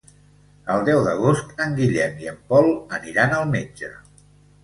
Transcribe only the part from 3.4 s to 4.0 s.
al metge.